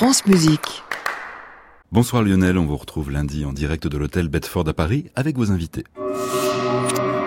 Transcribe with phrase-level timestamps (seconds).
[0.00, 0.82] France Musique.
[1.92, 5.52] Bonsoir Lionel, on vous retrouve lundi en direct de l'hôtel Bedford à Paris avec vos
[5.52, 5.84] invités.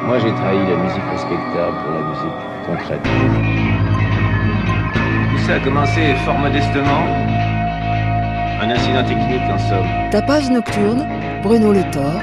[0.07, 3.03] Moi j'ai trahi la musique respectable pour la musique concrète.
[5.29, 7.05] Tout ça a commencé fort modestement.
[8.59, 10.09] Un incident technique en somme.
[10.09, 11.07] Tapage nocturne,
[11.43, 12.19] Bruno Le Thor.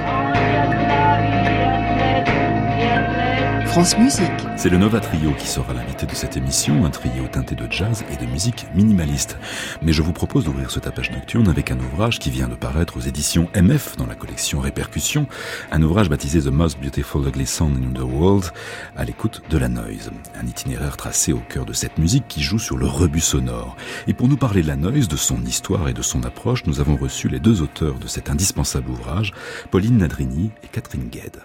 [4.56, 8.04] C'est le Nova Trio qui sera l'invité de cette émission, un trio teinté de jazz
[8.12, 9.38] et de musique minimaliste.
[9.80, 12.96] Mais je vous propose d'ouvrir ce tapage nocturne avec un ouvrage qui vient de paraître
[12.96, 15.28] aux éditions MF dans la collection Répercussion,
[15.70, 18.50] un ouvrage baptisé The Most Beautiful Ugly Sound in the World,
[18.96, 20.10] à l'écoute de la noise.
[20.34, 23.76] Un itinéraire tracé au cœur de cette musique qui joue sur le rebut sonore.
[24.08, 26.80] Et pour nous parler de la noise, de son histoire et de son approche, nous
[26.80, 29.32] avons reçu les deux auteurs de cet indispensable ouvrage,
[29.70, 31.40] Pauline Nadrini et Catherine Gued.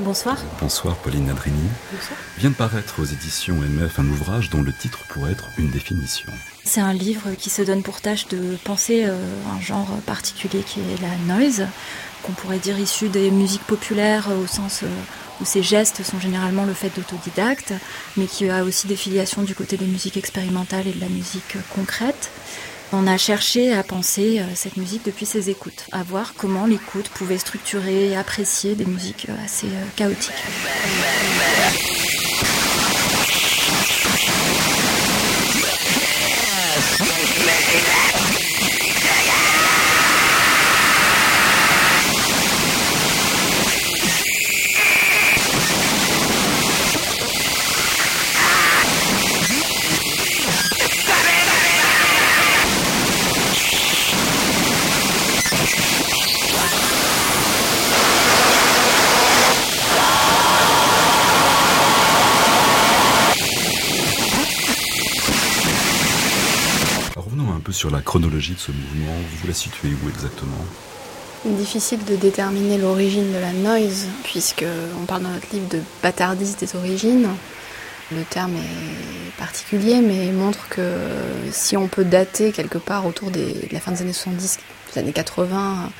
[0.00, 0.38] Bonsoir.
[0.60, 1.68] Bonsoir Pauline Nadrini.
[1.92, 2.18] Bonsoir.
[2.38, 6.32] Vient de paraître aux éditions MF un ouvrage dont le titre pourrait être une définition.
[6.64, 9.16] C'est un livre qui se donne pour tâche de penser euh,
[9.56, 11.68] un genre particulier qui est la noise,
[12.24, 14.88] qu'on pourrait dire issu des musiques populaires euh, au sens euh,
[15.40, 17.72] où ces gestes sont généralement le fait d'autodidactes,
[18.16, 21.56] mais qui a aussi des filiations du côté des musiques expérimentales et de la musique
[21.72, 22.30] concrète.
[22.96, 27.38] On a cherché à penser cette musique depuis ses écoutes, à voir comment l'écoute pouvait
[27.38, 29.66] structurer et apprécier des musiques assez
[29.96, 30.30] chaotiques.
[67.16, 69.14] Revenons un peu sur la chronologie de ce mouvement.
[69.40, 70.64] Vous la situez où exactement?
[71.44, 74.64] Difficile de déterminer l'origine de la noise, puisque
[74.98, 77.28] on parle dans notre livre de bâtardise des origines.
[78.12, 80.82] Le terme est particulier, mais montre que
[81.50, 84.58] si on peut dater quelque part autour de la fin des années 70,
[84.94, 85.90] des années 80,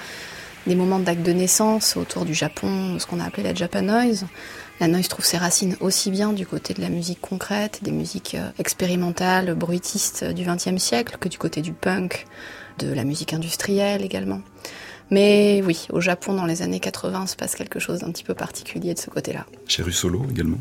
[0.66, 4.26] des moments d'acte de naissance autour du Japon, ce qu'on a appelé la Japanoise,
[4.80, 8.36] la noise trouve ses racines aussi bien du côté de la musique concrète, des musiques
[8.58, 12.26] expérimentales, bruitistes du XXe siècle, que du côté du punk,
[12.78, 14.40] de la musique industrielle également.
[15.10, 18.34] Mais oui, au Japon, dans les années 80, se passe quelque chose d'un petit peu
[18.34, 19.46] particulier de ce côté-là.
[19.68, 20.58] Chez Russolo également?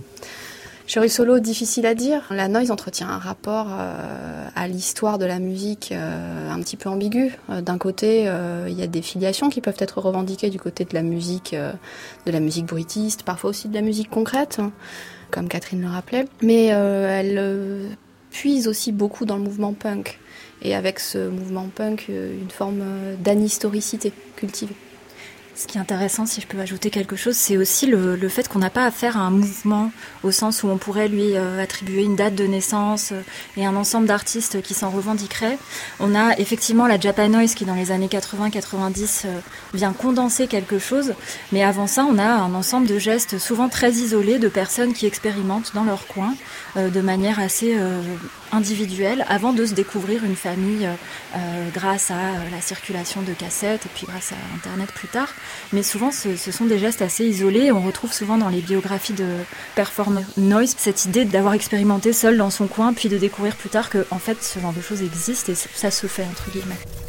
[0.85, 2.23] Chez Russolo, difficile à dire.
[2.29, 6.89] La noise entretient un rapport euh, à l'histoire de la musique euh, un petit peu
[6.89, 7.31] ambigu.
[7.49, 8.29] Euh, D'un côté,
[8.67, 11.55] il y a des filiations qui peuvent être revendiquées du côté de la musique,
[12.25, 14.71] de la musique bruitiste, parfois aussi de la musique concrète, hein,
[15.31, 16.25] comme Catherine le rappelait.
[16.41, 17.97] Mais elle
[18.29, 20.19] puise aussi beaucoup dans le mouvement punk.
[20.61, 22.83] Et avec ce mouvement punk, une forme
[23.19, 24.75] d'anistoricité cultivée.
[25.55, 28.47] Ce qui est intéressant, si je peux ajouter quelque chose, c'est aussi le, le fait
[28.47, 29.91] qu'on n'a pas affaire à un mouvement
[30.23, 33.21] au sens où on pourrait lui euh, attribuer une date de naissance euh,
[33.55, 35.59] et un ensemble d'artistes qui s'en revendiqueraient.
[35.99, 39.39] On a effectivement la Japanoise qui, dans les années 80-90, euh,
[39.75, 41.13] vient condenser quelque chose,
[41.51, 45.05] mais avant ça, on a un ensemble de gestes souvent très isolés de personnes qui
[45.05, 46.33] expérimentent dans leur coin
[46.75, 47.77] de manière assez
[48.51, 50.87] individuelle avant de se découvrir une famille
[51.73, 52.15] grâce à
[52.51, 55.29] la circulation de cassettes et puis grâce à Internet plus tard
[55.71, 57.71] mais souvent ce, sont des gestes assez isolés.
[57.71, 59.27] On retrouve souvent dans les biographies de
[59.75, 63.89] performer noise cette idée d'avoir expérimenté seul dans son coin, puis de découvrir plus tard
[63.89, 67.02] que en fait ce genre de choses existe et ça se fait entre guillemets.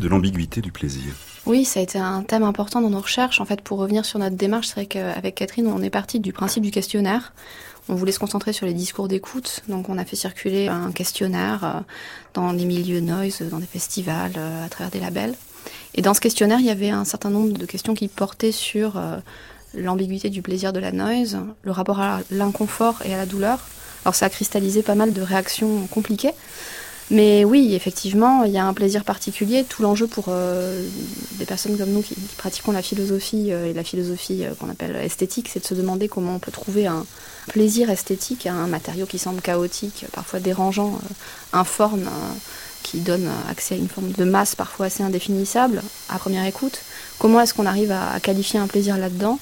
[0.00, 1.14] De l'ambiguïté du plaisir.
[1.46, 3.40] Oui, ça a été un thème important dans nos recherches.
[3.40, 6.32] En fait, pour revenir sur notre démarche, c'est vrai qu'avec Catherine, on est parti du
[6.32, 7.32] principe du questionnaire.
[7.88, 11.64] On voulait se concentrer sur les discours d'écoute, donc on a fait circuler un questionnaire
[11.64, 11.80] euh,
[12.34, 15.34] dans les milieux noise, dans des festivals, euh, à travers des labels.
[15.94, 18.96] Et dans ce questionnaire, il y avait un certain nombre de questions qui portaient sur
[18.96, 19.18] euh,
[19.72, 23.60] l'ambiguïté du plaisir de la noise, le rapport à l'inconfort et à la douleur.
[24.04, 26.32] Alors ça a cristallisé pas mal de réactions compliquées.
[27.10, 29.64] Mais oui, effectivement, il y a un plaisir particulier.
[29.64, 30.84] Tout l'enjeu pour euh,
[31.34, 34.96] des personnes comme nous qui, pratiquons la philosophie euh, et la philosophie euh, qu'on appelle
[34.96, 37.06] esthétique, c'est de se demander comment on peut trouver un
[37.46, 40.98] plaisir esthétique à un matériau qui semble chaotique, parfois dérangeant,
[41.52, 42.08] informe,
[42.82, 46.80] qui donne accès à une forme de masse parfois assez indéfinissable à première écoute.
[47.20, 49.38] Comment est-ce qu'on arrive à, qualifier un plaisir là-dedans?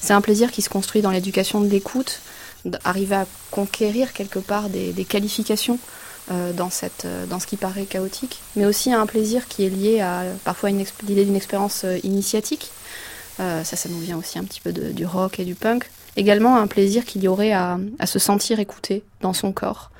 [0.00, 2.20] C'est un plaisir qui se construit dans l'éducation de l'écoute,
[2.84, 5.78] arriver à conquérir quelque part des qualifications
[6.30, 9.64] euh, dans, cette, euh, dans ce qui paraît chaotique, mais aussi à un plaisir qui
[9.64, 12.72] est lié à parfois l'idée d'une expérience euh, initiatique.
[13.38, 15.88] ça, ça nous vient aussi un petit peu du rock et du punk.
[16.16, 19.92] Également un plaisir qu'il y aurait à, à, se sentir écouté dans son corps.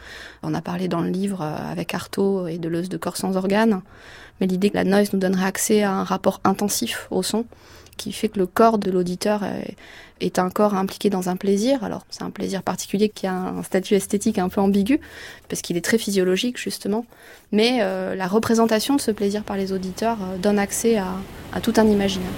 [0.43, 3.83] On a parlé dans le livre avec Artaud et Deleuze de corps sans organes,
[4.41, 7.45] mais l'idée que la noise nous donnerait accès à un rapport intensif au son,
[7.97, 9.43] qui fait que le corps de l'auditeur
[10.21, 11.85] est un corps impliqué dans un plaisir.
[11.85, 15.01] Alors c'est un plaisir particulier qui a un statut esthétique un peu ambigu,
[15.49, 17.05] parce qu'il est très physiologique justement.
[17.53, 21.09] Mais euh, la représentation de ce plaisir par les auditeurs euh, donne accès à,
[21.53, 22.31] à tout un imaginaire.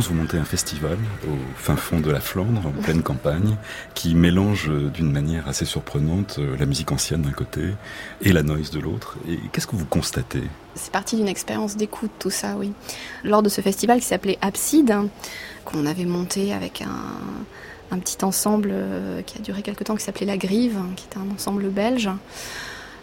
[0.00, 0.96] En 2011, vous montez un festival
[1.28, 3.56] au fin fond de la Flandre, en pleine campagne,
[3.92, 7.74] qui mélange euh, d'une manière assez surprenante euh, la musique ancienne d'un côté
[8.22, 9.18] et la noise de l'autre.
[9.28, 10.42] Et qu'est-ce que vous constatez?
[10.74, 12.72] C'est parti d'une expérience d'écoute, tout ça, oui.
[13.24, 14.94] Lors de ce festival qui s'appelait Abside,
[15.66, 20.26] qu'on avait monté avec un, petit ensemble euh, qui a duré quelque temps, qui s'appelait
[20.26, 22.08] La Grive, qui était un ensemble belge.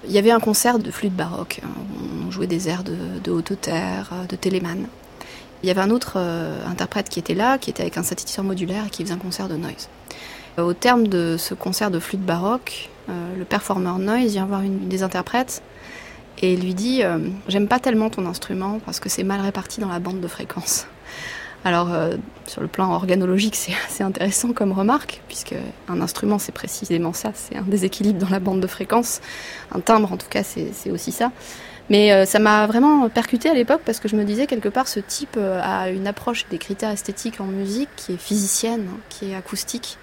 [0.06, 1.62] Il y avait un concert de flûte baroque.
[2.26, 4.88] On jouait des airs de, de Haute Terre, de Telemann.
[5.64, 8.46] Il y avait un autre euh, interprète qui était là, qui était avec un synthétiseur
[8.46, 9.90] modulaire et qui faisait un concert de noise.
[10.58, 14.88] Au terme de ce concert de flûte baroque, euh, le performeur noise vient voir une
[14.88, 15.62] des interprètes
[16.40, 19.90] et lui dit euh, J'aime pas tellement ton instrument parce que c'est mal réparti dans
[19.90, 20.88] la bande de fréquence.
[21.66, 21.90] Alors,
[22.46, 25.56] sur le plan organologique, c'est assez intéressant comme remarque, puisque
[25.90, 29.22] un instrument, c'est précisément ça, c'est un déséquilibre dans la bande de fréquence.
[29.74, 31.32] Un timbre, en tout cas, c'est aussi ça.
[31.90, 34.88] Mais euh, ça m'a vraiment percuté à l'époque parce que je me disais quelque part
[34.88, 39.32] ce type euh, a une approche des critères esthétiques en musique qui est physicienne, qui
[39.32, 39.98] est acoustique.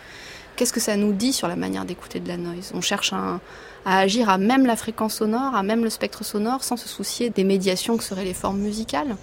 [0.57, 2.73] Qu'est-ce que ça nous dit sur la manière d'écouter de la noise?
[2.75, 3.41] On cherche à
[3.85, 7.45] agir à même la fréquence sonore, à même le spectre sonore, sans se soucier des
[7.45, 9.17] médiations que seraient les formes musicales?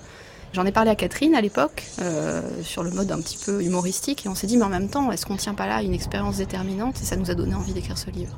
[0.53, 4.25] J'en ai parlé à Catherine à l'époque, euh, sur le mode un petit peu humoristique,
[4.25, 6.37] et on s'est dit, mais en même temps, est-ce qu'on tient pas là une expérience
[6.37, 6.99] déterminante?
[7.01, 8.37] Et ça nous a donné envie d'écrire ce livre.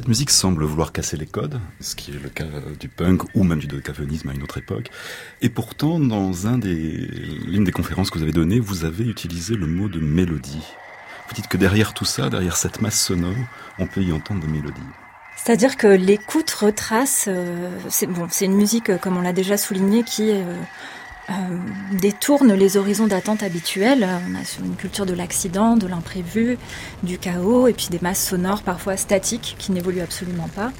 [0.00, 2.46] Cette musique semble vouloir casser les codes, ce qui est le cas
[2.80, 4.88] du punk ou même du dodecafonisme à une autre époque.
[5.42, 9.90] Et pourtant, dans l'une des conférences que vous avez données, vous avez utilisé le mot
[9.90, 10.64] de mélodie.
[11.28, 13.36] Vous dites que derrière tout ça, derrière cette masse sonore,
[13.78, 14.80] on peut y entendre des mélodies.
[15.36, 20.02] C'est-à-dire que l'écoute retrace, euh, c'est bon, c'est une musique, comme on l'a déjà souligné,
[20.02, 20.54] qui euh,
[21.30, 21.58] euh,
[22.00, 24.06] détourne les horizons d'attente habituels.
[24.28, 26.58] On a une culture de l'accident, de l'imprévu,
[27.02, 30.72] du chaos, et puis des masses sonores parfois statiques qui n'évoluent absolument pas.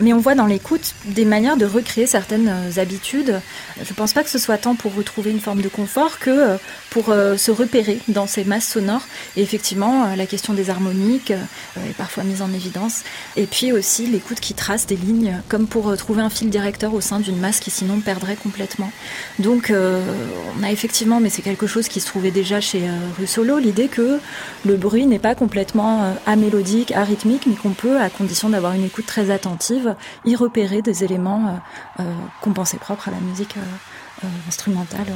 [0.00, 3.40] Mais on voit dans l'écoute des manières de recréer certaines euh, habitudes.
[3.76, 6.30] Je ne pense pas que ce soit tant pour retrouver une forme de confort que
[6.30, 6.56] euh,
[6.90, 9.06] pour euh, se repérer dans ces masses sonores.
[9.36, 13.02] Et effectivement, la question des harmoniques est parfois mise en évidence.
[13.36, 17.00] Et puis aussi l'écoute qui trace des lignes, comme pour trouver un fil directeur au
[17.00, 18.92] sein d'une masse qui sinon perdrait complètement.
[19.38, 22.82] Donc on a effectivement, mais c'est quelque chose qui se trouvait déjà chez
[23.18, 24.18] Russolo, l'idée que
[24.66, 29.06] le bruit n'est pas complètement amélodique, arythmique, mais qu'on peut, à condition d'avoir une écoute
[29.06, 29.91] très attentive,
[30.24, 31.60] y repérer des éléments
[31.98, 35.06] euh, euh, qu'on pensait propres à la musique euh, instrumentale.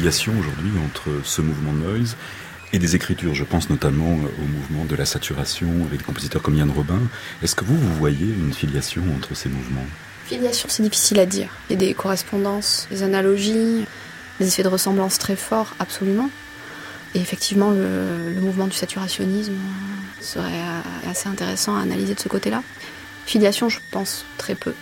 [0.00, 2.16] Filiations aujourd'hui entre ce mouvement noise
[2.72, 3.34] et des écritures.
[3.34, 7.02] Je pense notamment au mouvement de la saturation avec des compositeurs comme Yann Robin.
[7.42, 9.84] Est-ce que vous, vous voyez une filiation entre ces mouvements?
[10.24, 11.50] Filiation, c'est difficile à dire.
[11.68, 13.84] Il y a des correspondances, des analogies,
[14.40, 16.30] des effets de ressemblance très forts, absolument.
[17.14, 19.52] Et effectivement, le, le mouvement du saturationnisme
[20.22, 20.62] serait
[21.06, 22.62] assez intéressant à analyser de ce côté-là.
[23.26, 24.72] Filiation, je pense très peu.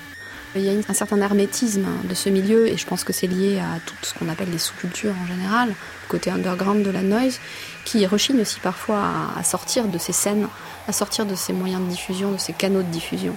[0.59, 3.61] Il y a un certain hermétisme de ce milieu et je pense que c'est lié
[3.61, 7.38] à tout ce qu'on appelle les sous-cultures en général, le côté underground de la noise,
[7.85, 9.05] qui rechigne aussi parfois
[9.38, 10.49] à sortir de ces scènes,
[10.88, 13.37] à sortir de ces moyens de diffusion, de ces canaux de diffusion.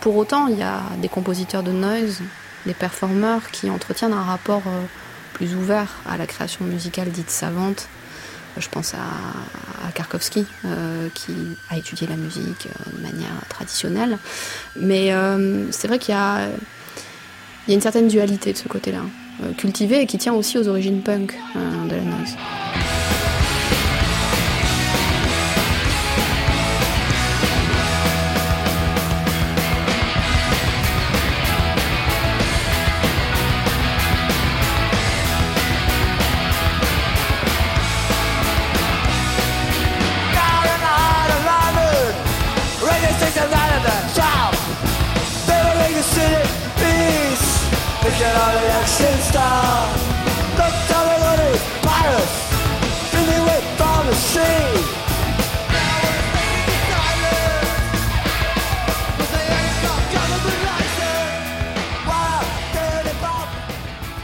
[0.00, 2.22] Pour autant, il y a des compositeurs de noise,
[2.66, 4.82] des performeurs qui entretiennent un rapport euh,
[5.34, 7.88] plus ouvert à la création musicale dite savante,
[8.56, 11.32] je pense à, Karkovsky, euh, qui
[11.70, 14.18] a étudié la musique euh, de manière traditionnelle.
[14.76, 16.48] Mais euh, c'est vrai qu'il y a,
[17.68, 19.02] une certaine dualité de ce côté-là,
[19.56, 22.36] cultivée et qui tient aussi aux origines punk de la noise.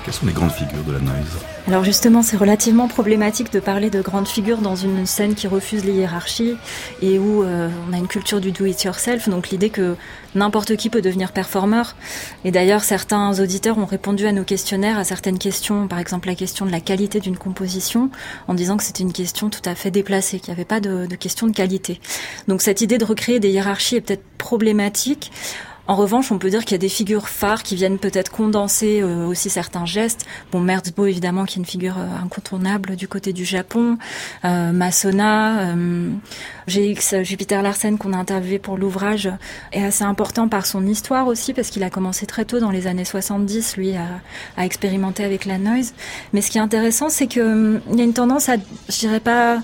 [0.04, 1.55] Quelles sont les grandes figures de la noise?
[1.68, 5.84] Alors justement, c'est relativement problématique de parler de grandes figures dans une scène qui refuse
[5.84, 6.54] les hiérarchies
[7.02, 9.96] et où euh, on a une culture du do-it-yourself, donc l'idée que
[10.36, 11.96] n'importe qui peut devenir performeur.
[12.44, 16.36] Et d'ailleurs, certains auditeurs ont répondu à nos questionnaires à certaines questions, par exemple la
[16.36, 18.10] question de la qualité d'une composition,
[18.46, 21.06] en disant que c'était une question tout à fait déplacée, qu'il n'y avait pas de,
[21.06, 22.00] de question de qualité.
[22.46, 25.32] Donc cette idée de recréer des hiérarchies est peut-être problématique.
[25.88, 29.00] En revanche, on peut dire qu'il y a des figures phares qui viennent peut-être condenser
[29.02, 30.26] euh, aussi certains gestes.
[30.50, 33.96] Bon, Merzbo, évidemment, qui est une figure euh, incontournable du côté du Japon.
[34.44, 36.10] Euh, Masona, euh,
[36.66, 39.30] GX, Jupiter Larsen, qu'on a interviewé pour l'ouvrage,
[39.70, 42.88] est assez important par son histoire aussi, parce qu'il a commencé très tôt dans les
[42.88, 44.06] années 70, lui, à,
[44.56, 45.94] à expérimenter avec la noise.
[46.32, 48.56] Mais ce qui est intéressant, c'est qu'il hum, y a une tendance à,
[48.88, 49.60] je dirais pas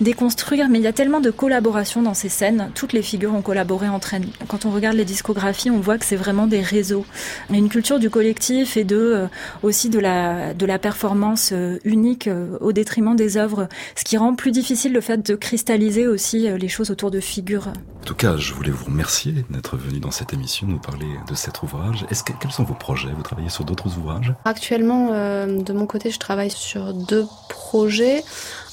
[0.00, 2.70] déconstruire, mais il y a tellement de collaboration dans ces scènes.
[2.74, 4.26] Toutes les figures ont collaboré entre elles.
[4.46, 7.04] Quand on regarde les discographies, on voit que c'est vraiment des réseaux.
[7.48, 9.26] Il y a une culture du collectif et de euh,
[9.62, 14.16] aussi de la de la performance euh, unique euh, au détriment des œuvres, ce qui
[14.16, 17.68] rend plus difficile le fait de cristalliser aussi les choses autour de figures.
[17.68, 21.34] En tout cas, je voulais vous remercier d'être venu dans cette émission nous parler de
[21.34, 22.06] cet ouvrage.
[22.10, 23.10] Est-ce que quels sont vos projets?
[23.14, 24.32] Vous travaillez sur d'autres ouvrages?
[24.44, 28.24] Actuellement, de mon côté, je travaille sur deux projets.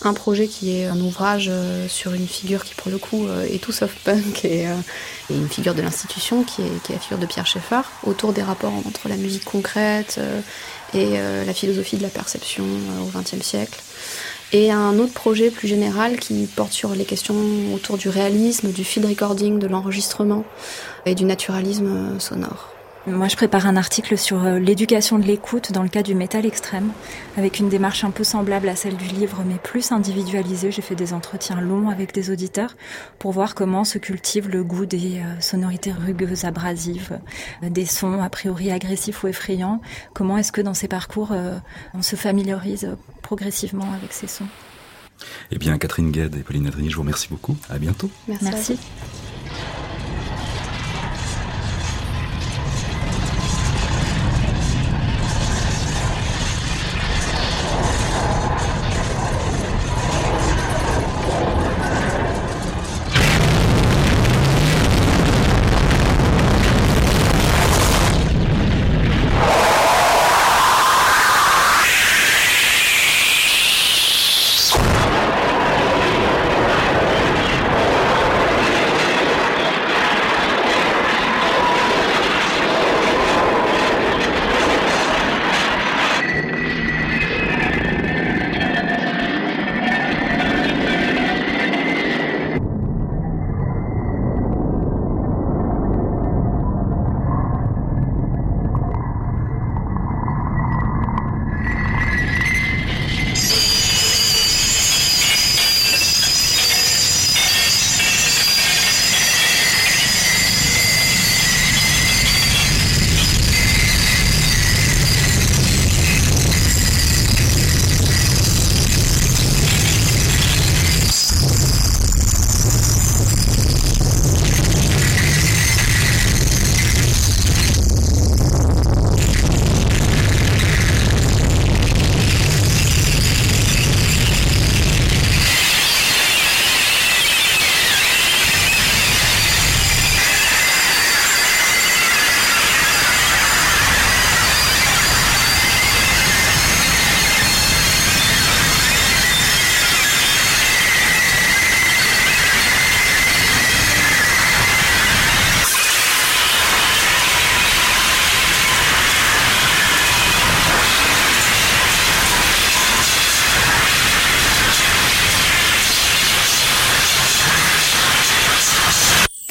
[0.02, 1.52] Un projet qui est un ouvrage ouvrage
[1.88, 4.68] sur une figure qui pour le coup est tout sauf punk et,
[5.30, 8.44] une figure de l'institution qui est, qui est, la figure de Pierre Schaeffer autour des
[8.44, 10.20] rapports entre la musique concrète
[10.94, 12.66] et la philosophie de la perception
[13.02, 13.80] au XXe siècle.
[14.52, 17.36] Et un autre projet plus général qui porte sur les questions
[17.74, 20.46] autour du réalisme, du field recording, de l'enregistrement
[21.06, 22.75] et du naturalisme sonore.
[23.08, 26.44] Moi, je prépare un article sur euh, l'éducation de l'écoute dans le cas du métal
[26.44, 26.92] extrême,
[27.38, 30.72] avec une démarche un peu semblable à celle du livre, mais plus individualisée.
[30.72, 32.76] J'ai fait des entretiens longs avec des auditeurs
[33.20, 37.20] pour voir comment se cultive le goût des euh, sonorités rugueuses, abrasives,
[37.64, 39.82] euh, des sons a priori agressifs ou effrayants.
[40.16, 41.32] Comment est-ce que dans ces parcours,
[41.94, 42.90] on se familiarise
[43.22, 44.48] progressivement avec ces sons?
[45.52, 47.56] Eh bien, Catherine Gued et Pauline Adrien, je vous remercie beaucoup.
[47.70, 48.10] À bientôt.
[48.28, 48.46] Merci.
[48.46, 48.80] Merci.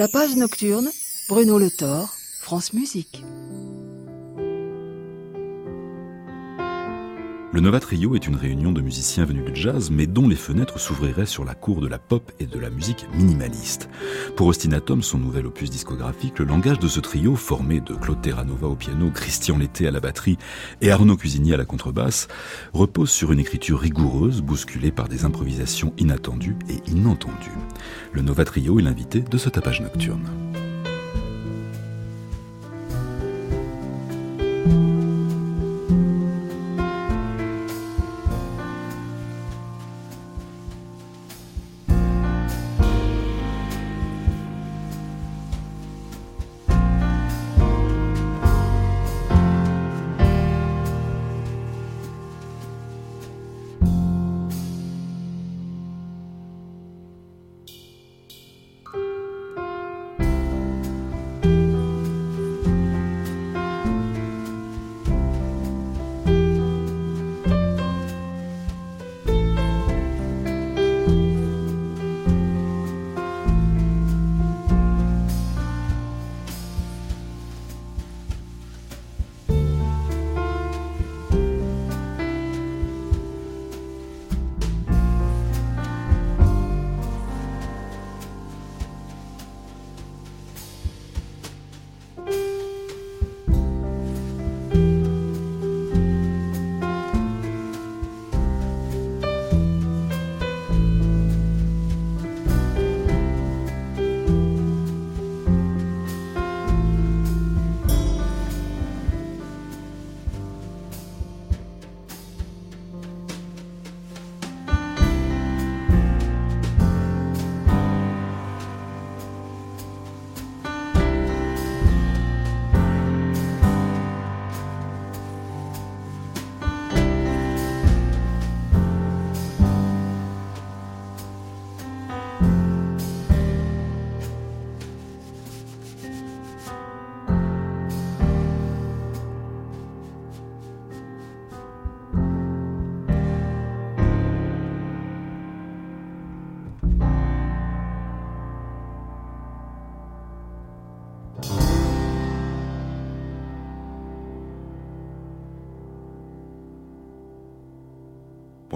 [0.05, 0.91] Tapage nocturne,
[1.31, 2.13] Bruno Le Thor,
[2.43, 3.25] France Musique.
[7.55, 10.81] Le Nova Trio est une réunion de musiciens venus du jazz, mais dont les fenêtres
[10.81, 13.89] s'ouvriraient sur la cour de la pop et de la musique minimaliste.
[14.35, 18.67] Pour Ostinatom, son nouvel opus discographique, le langage de ce trio, formé de Claude Terranova
[18.67, 20.37] au piano, Christian Lété à la batterie
[20.81, 22.27] et Arnaud Cuisinier à la contrebasse,
[22.73, 27.53] repose sur une écriture rigoureuse, bousculée par des improvisations inattendues et inentendues.
[28.13, 30.29] Le Nova Trio est l'invité de ce tapage nocturne.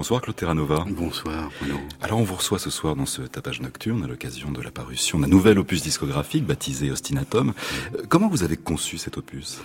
[0.09, 0.85] Bonsoir Claude Terranova.
[0.89, 1.75] Bonsoir Bruno.
[2.01, 5.19] Alors on vous reçoit ce soir dans ce tapage nocturne à l'occasion de la parution
[5.19, 7.53] d'un nouvel opus discographique baptisé Ostinatum.
[7.93, 9.61] Euh, comment vous avez conçu cet opus?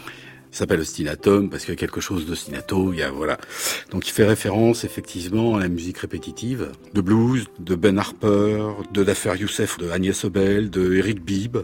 [0.52, 2.92] Il s'appelle Ostinatum parce qu'il y a quelque chose d'ostinato.
[2.92, 3.38] Il y a voilà.
[3.90, 9.02] Donc il fait référence effectivement à la musique répétitive de blues, de Ben Harper, de
[9.02, 11.56] Dafer Youssef, de Agnès Obel, de Eric Bibb.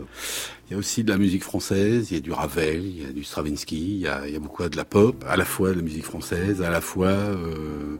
[0.71, 3.05] Il y a aussi de la musique française, il y a du Ravel, il y
[3.05, 5.45] a du Stravinsky, il y a, il y a beaucoup de la pop, à la
[5.45, 7.99] fois de la musique française, à la fois euh,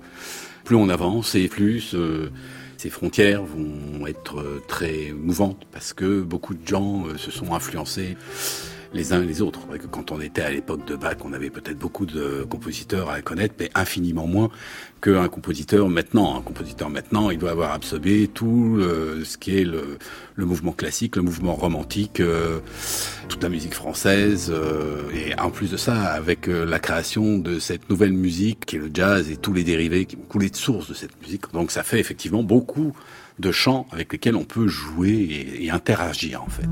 [0.64, 2.31] plus on avance et plus euh,
[2.77, 8.16] ces frontières vont être très mouvantes parce que beaucoup de gens euh, se sont influencés
[8.92, 9.61] les uns et les autres.
[9.90, 13.55] Quand on était à l'époque de Bach, on avait peut-être beaucoup de compositeurs à connaître,
[13.59, 14.50] mais infiniment moins
[15.00, 16.37] qu'un compositeur maintenant.
[16.37, 19.98] Un compositeur maintenant, il doit avoir absorbé tout euh, ce qui est le,
[20.37, 22.61] mouvement classique, le mouvement romantique, euh,
[23.29, 27.88] toute la musique française, euh, et en plus de ça, avec la création de cette
[27.90, 30.88] nouvelle musique qui est le jazz et tous les dérivés qui ont coulé de source
[30.88, 31.53] de cette musique.
[31.53, 32.92] Donc ça fait effectivement beaucoup
[33.38, 36.69] de chants avec lesquels on peut jouer et, et interagir en fait.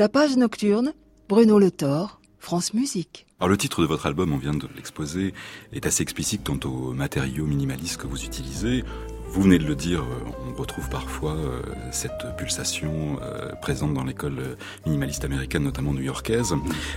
[0.00, 0.94] Tapage nocturne,
[1.28, 3.26] Bruno Le Thor, France Musique.
[3.38, 5.34] Alors le titre de votre album, on vient de l'exposer,
[5.74, 8.82] est assez explicite quant aux matériaux minimalistes que vous utilisez.
[9.28, 11.60] Vous venez de le dire, euh, on retrouve parfois euh,
[11.92, 16.54] cette pulsation euh, présente dans l'école minimaliste américaine, notamment new-yorkaise.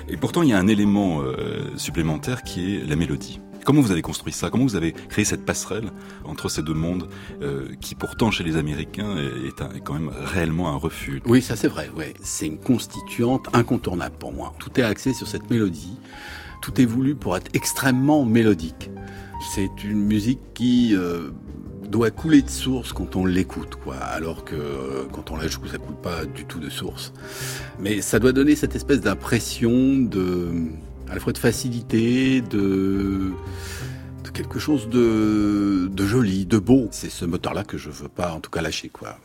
[0.07, 1.21] Et pourtant, il y a un élément
[1.75, 3.41] supplémentaire qui est la mélodie.
[3.65, 4.49] Comment vous avez construit ça?
[4.49, 5.91] Comment vous avez créé cette passerelle
[6.25, 7.07] entre ces deux mondes
[7.79, 11.89] qui pourtant chez les Américains est, quand même réellement un refus Oui, ça c'est vrai.
[11.95, 12.13] Ouais.
[12.21, 14.53] C'est une constituante incontournable pour moi.
[14.59, 15.97] Tout est axé sur cette mélodie.
[16.61, 18.89] Tout est voulu pour être extrêmement mélodique.
[19.53, 20.95] C'est une musique qui
[21.93, 23.97] doit couler de source quand on l'écoute, quoi.
[23.97, 27.13] Alors que euh, quand on la joue, ça coule pas du tout de source.
[27.79, 30.49] Mais ça doit donner cette espèce d'impression de,
[31.13, 33.33] à la fois de facilité, de,
[34.33, 36.87] quelque chose de, joli, de beau.
[36.89, 39.19] C'est ce moteur-là que je veux pas, en tout cas, lâcher, quoi.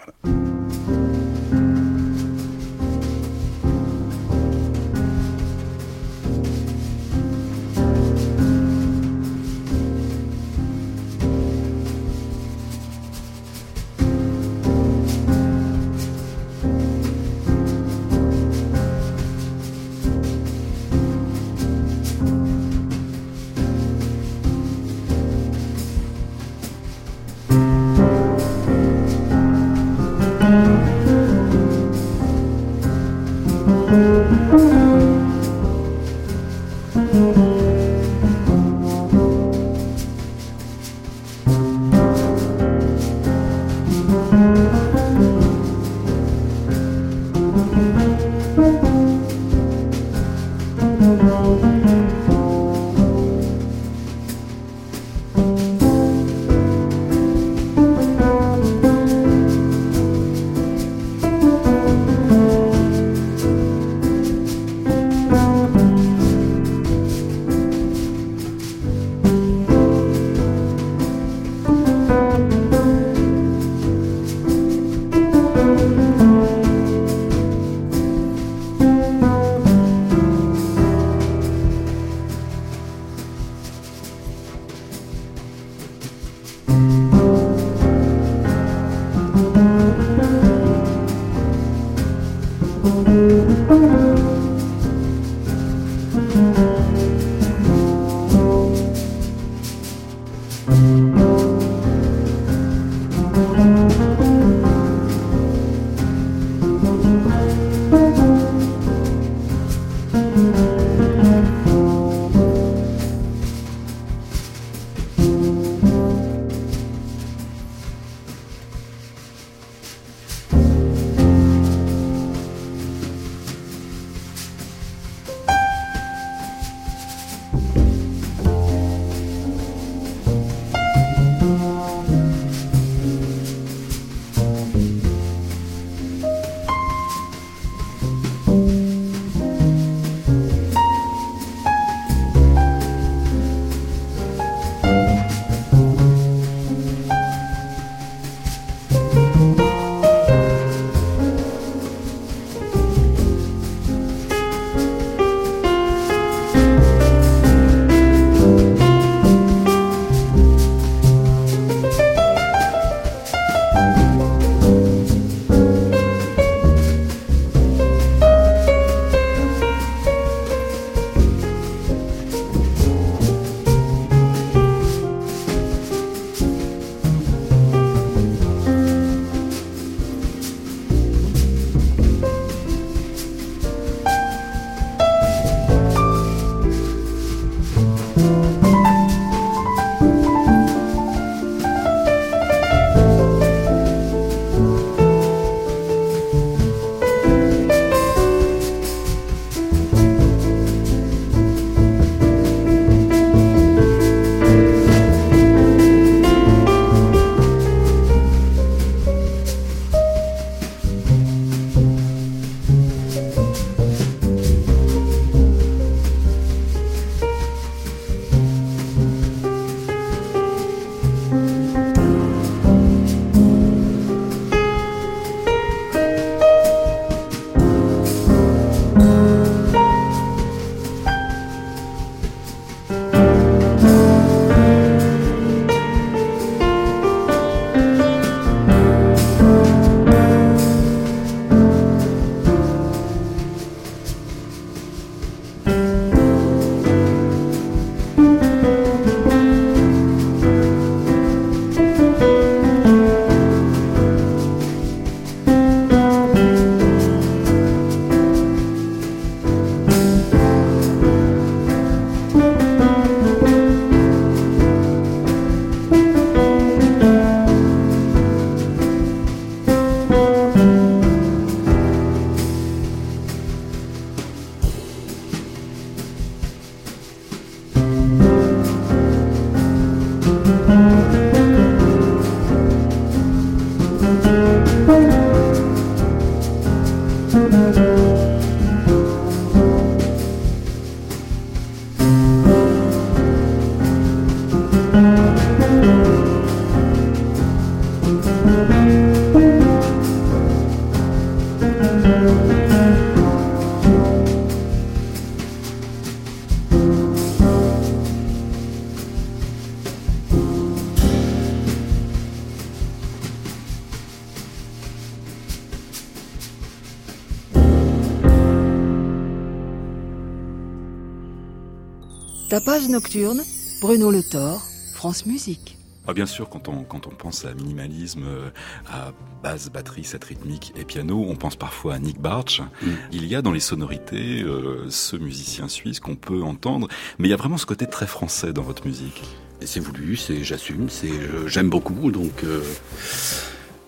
[322.58, 323.40] Tapage nocturne,
[323.80, 325.78] Bruno Le Thor, France Musique.
[326.08, 328.50] Ah, bien sûr, quand on, quand on pense à minimalisme, euh,
[328.90, 329.12] à
[329.44, 332.60] basse, batterie, cette rythmique et piano, on pense parfois à Nick Barch.
[332.82, 332.86] Mm.
[333.12, 336.88] Il y a dans les sonorités euh, ce musicien suisse qu'on peut entendre,
[337.20, 339.22] mais il y a vraiment ce côté très français dans votre musique.
[339.60, 341.12] C'est voulu, c'est j'assume, c'est
[341.46, 342.60] j'aime beaucoup, donc euh,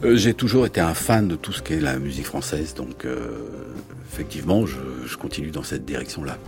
[0.02, 3.06] j'ai toujours été un fan de tout ce qu'est la musique française, donc
[4.12, 6.38] effectivement, je, je, continue dans cette direction-là.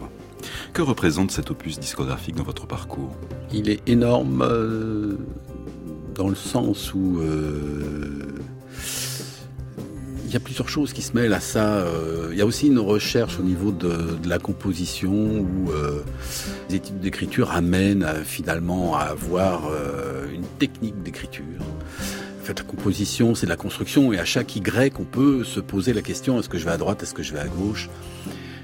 [0.73, 3.15] Que représente cet opus discographique dans votre parcours?
[3.53, 4.43] Il est énorme
[6.15, 8.23] dans le sens où euh,
[10.25, 11.79] il y a plusieurs choses qui se mêlent à ça.
[11.79, 16.03] Euh, il y a aussi une recherche au niveau de, la composition où euh,
[16.71, 19.63] les études d'écriture amènent finalement à avoir
[20.33, 21.45] une technique d'écriture.
[22.43, 25.61] En fait, la composition, c'est de la construction, et à chaque Y, on peut se
[25.61, 27.89] poser la question est-ce que je vais à droite, est-ce que je vais à gauche?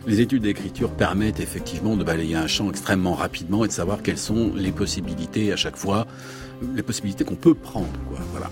[0.05, 4.18] Les études d'écriture permettent effectivement de balayer un champ extrêmement rapidement et de savoir quelles
[4.18, 6.09] sont les possibilités à chaque fois
[6.74, 7.87] les possibilités qu'on peut prendre.
[8.33, 8.51] voilà.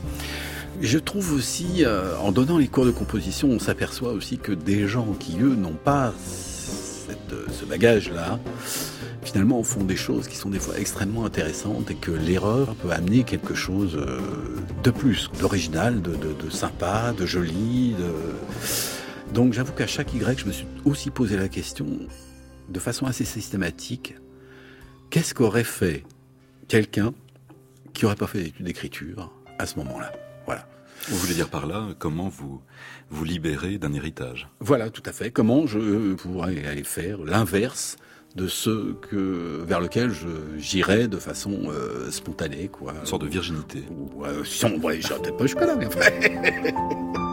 [0.81, 4.87] Je trouve aussi, euh, en donnant les cours de composition, on s'aperçoit aussi que des
[4.87, 6.15] gens qui, eux, n'ont pas
[7.51, 8.39] ce bagage-là,
[9.27, 13.25] finalement font des choses qui sont des fois extrêmement intéressantes et que l'erreur peut amener
[13.25, 14.21] quelque chose euh,
[14.85, 17.97] de plus, d'original, de, de, sympa, de joli.
[19.35, 21.87] Donc j'avoue qu'à chaque Y, je me suis aussi posé la question,
[22.69, 24.15] de façon assez systématique,
[25.11, 26.05] qu'est-ce qu'aurait fait
[26.69, 27.13] quelqu'un
[27.93, 30.13] qui n'aurait pas fait d'études d'écriture à ce moment-là?
[30.47, 30.69] Voilà.
[31.09, 32.63] Vous voulez dire par là comment vous
[33.11, 34.49] vous libérez d'un héritage?
[34.61, 35.31] Voilà, tout à fait.
[35.31, 37.97] Comment je pourrais aller faire l'inverse
[38.37, 40.13] de ce que vers lequel
[40.59, 42.93] j'irais de façon euh, spontanée, quoi.
[43.01, 43.83] Une sorte de virginité.
[43.91, 45.89] Ou, euh, si on, ouais, peut-être pas jusque-là, mais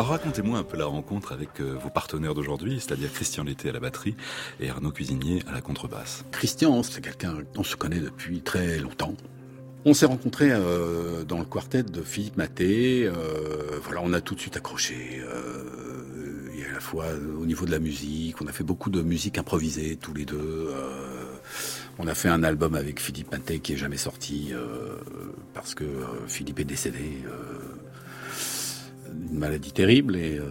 [0.00, 0.12] enfin.
[0.12, 3.80] Racontez-moi un peu la rencontre avec euh, vos partenaires d'aujourd'hui, c'est-à-dire Christian Lété à la
[3.80, 4.14] batterie
[4.60, 6.24] et Arnaud Cuisinier à la contrebasse.
[6.32, 9.14] Christian, c'est quelqu'un dont on se connaît depuis très longtemps.
[9.84, 13.04] On s'est rencontrés euh, dans le quartet de Philippe Maté.
[13.06, 13.12] Euh,
[13.82, 15.20] voilà, on a tout de suite accroché.
[16.56, 17.06] et à la fois
[17.40, 20.70] au niveau de la musique, on a fait beaucoup de musique improvisée tous les deux.
[21.98, 24.52] on a fait un album avec Philippe Maté qui est jamais sorti
[25.52, 25.84] parce que
[26.26, 27.22] Philippe est décédé
[29.30, 30.48] une maladie terrible et euh,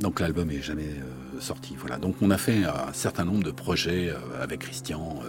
[0.00, 1.76] donc l'album est jamais euh, sorti.
[1.78, 1.98] Voilà.
[1.98, 5.20] Donc on a fait un certain nombre de projets euh, avec Christian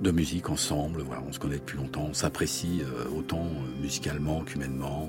[0.00, 1.02] de musique ensemble.
[1.02, 2.82] Voilà, on se connaît depuis longtemps, on s'apprécie
[3.16, 3.48] autant
[3.80, 5.08] musicalement qu'humainement.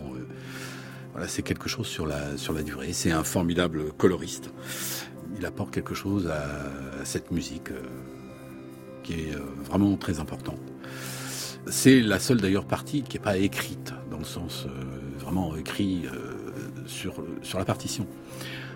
[1.11, 2.93] Voilà, c'est quelque chose sur la sur la durée.
[2.93, 4.51] C'est un formidable coloriste.
[5.37, 7.69] Il apporte quelque chose à, cette musique
[9.03, 10.55] qui est vraiment très important.
[11.67, 14.67] C'est la seule d'ailleurs partie qui n'est pas écrite, dans le sens
[15.19, 16.05] vraiment écrit
[16.85, 17.15] sur,
[17.57, 18.07] la partition.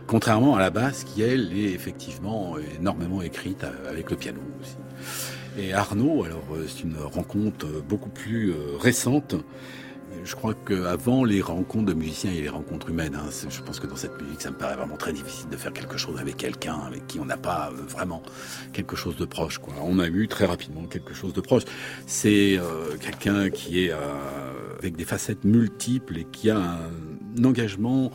[0.08, 4.76] Contrairement à la basse qui, elle, est effectivement énormément écrite avec le piano aussi.
[5.58, 9.36] Et Arnaud, alors c'est une rencontre beaucoup plus récente
[10.24, 13.16] je crois qu'avant les rencontres de musiciens, a les rencontres humaines.
[13.16, 13.30] Hein.
[13.50, 15.98] Je pense que dans cette musique, ça me paraît vraiment très difficile de faire quelque
[15.98, 18.22] chose avec quelqu'un avec qui on n'a pas euh, vraiment
[18.74, 19.60] quelque chose de proche.
[19.82, 21.64] On a eu très rapidement quelque chose de proche.
[22.06, 23.98] C'est euh, quelqu'un qui est euh,
[24.80, 26.92] avec des facettes multiples et qui a un
[27.44, 28.12] engagement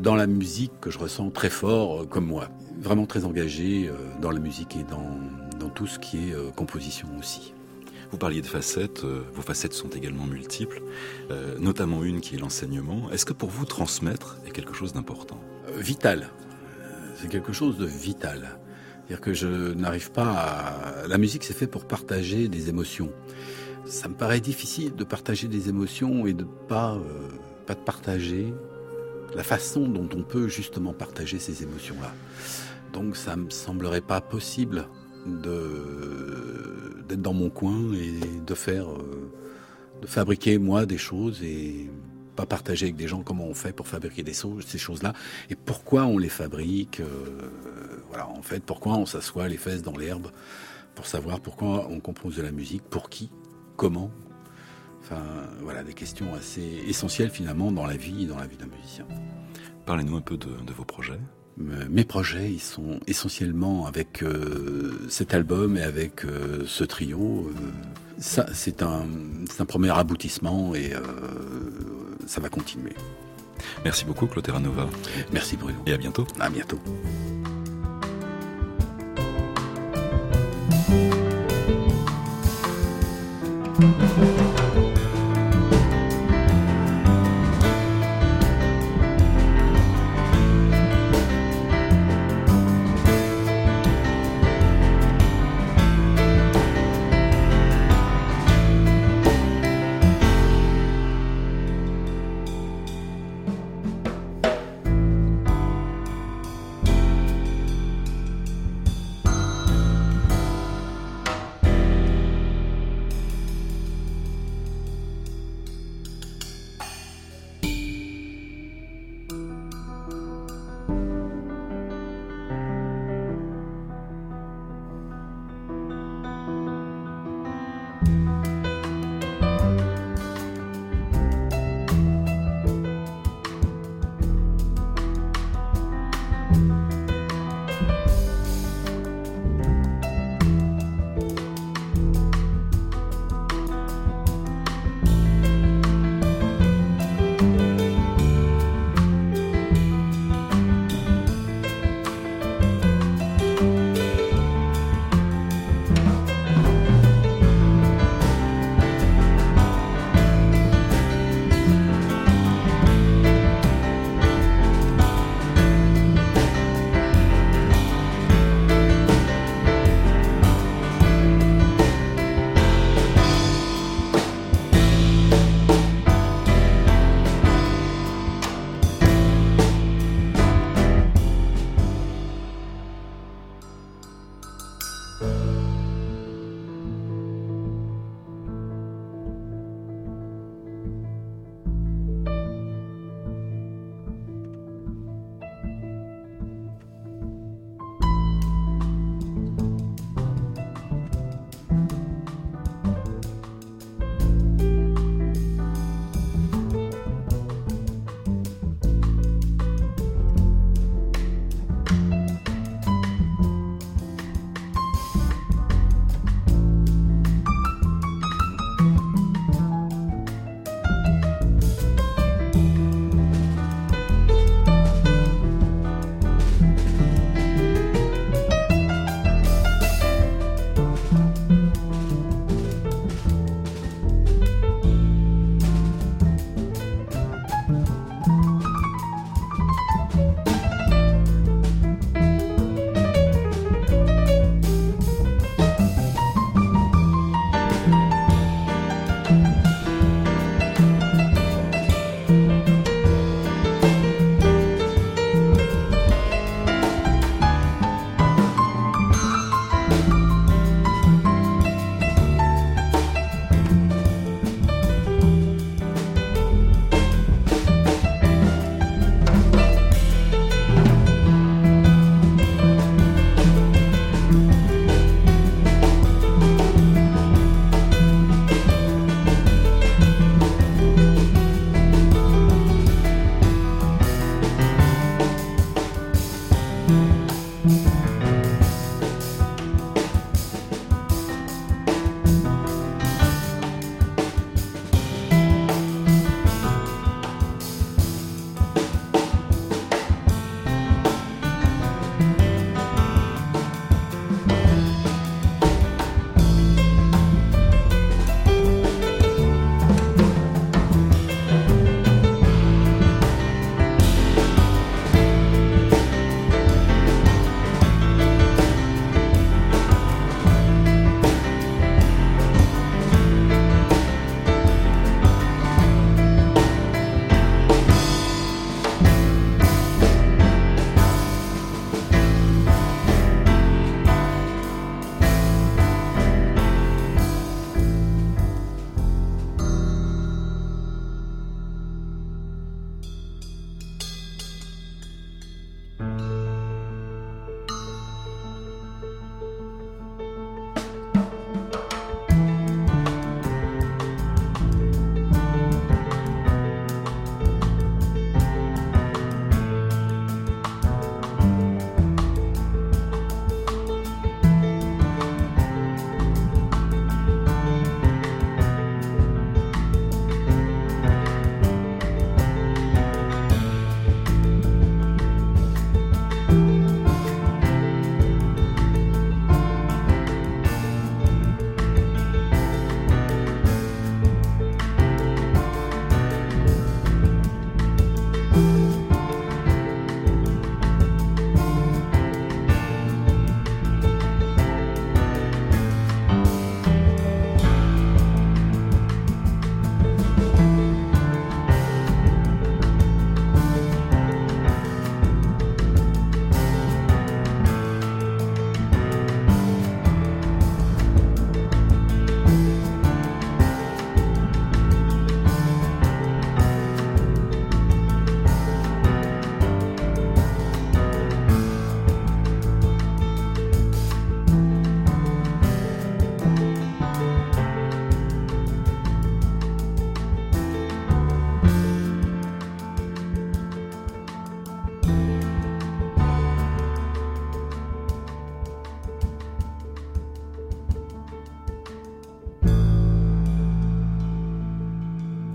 [0.00, 2.48] dans la musique que je ressens très fort, comme moi.
[2.80, 3.90] Vraiment très engagé
[4.20, 5.18] dans la musique et dans,
[5.58, 7.54] dans tout ce qui est composition aussi.
[8.14, 10.82] Vous parliez de facettes, euh, vos facettes sont également multiples,
[11.32, 13.10] euh, notamment une qui est l'enseignement.
[13.10, 15.40] Est-ce que pour vous, transmettre est quelque chose d'important?
[15.66, 16.28] Euh, Vital.
[17.16, 18.56] C'est quelque chose de vital.
[19.08, 21.08] C'est-à-dire que je n'arrive pas à...
[21.08, 23.10] La musique, c'est fait pour partager des émotions.
[23.84, 26.96] Ça me paraît difficile de partager des émotions et de pas,
[27.64, 28.52] pas de partager
[29.34, 32.12] la façon dont on peut justement partager ces émotions-là.
[32.92, 34.86] Donc ça me semblerait pas possible
[35.26, 39.30] d'être dans mon coin et de faire euh,
[40.02, 41.90] de fabriquer moi des choses et
[42.36, 45.12] pas partager avec des gens comment on fait pour fabriquer des choses, ces choses-là
[45.50, 47.00] et pourquoi on les fabrique.
[47.00, 47.06] Euh,
[48.08, 50.28] voilà, en fait, pourquoi on s'assoit les fesses dans l'herbe
[50.94, 53.30] pour savoir pourquoi on compose de la musique, pour qui,
[53.76, 54.10] comment.
[55.04, 55.22] Enfin,
[55.60, 59.06] voilà, des questions assez essentielles finalement dans la vie et dans la vie d'un musicien.
[59.84, 61.20] Parlez-nous un peu de, vos projets.
[61.60, 67.50] Euh, mes projets, ils sont essentiellement avec euh, cet album et avec euh, ce trio.
[68.18, 69.06] Ça, c'est un,
[69.68, 70.92] premier aboutissement et
[72.26, 72.94] ça va continuer.
[73.84, 74.88] Merci beaucoup, Clotera Nova.
[75.32, 75.78] Merci, Bruno.
[75.84, 76.26] Et à bientôt.
[76.40, 76.78] À bientôt.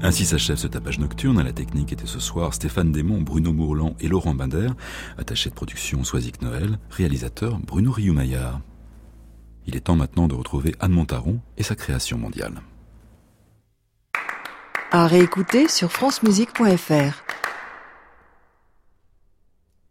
[0.10, 1.38] Ainsi s'achève ce tapage nocturne.
[1.38, 4.70] À la technique était ce soir Stéphane Desmond, Bruno Mourlan et Laurent Binder.
[5.20, 6.80] Attaché de production Soisic Noël.
[6.89, 8.60] Réalisateur Bruno Rioumaillard.
[9.68, 12.64] Il est temps maintenant de retrouver Anne Montaron et sa création mondiale.
[14.89, 17.28] À réécouter sur francemusique.fr.